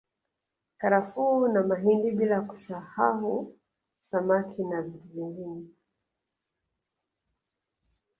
[0.77, 3.59] Karafuu na mahindi bila kusasahu
[3.99, 5.67] samaki na vitu vingine